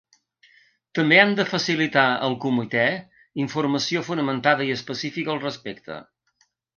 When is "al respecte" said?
5.35-5.99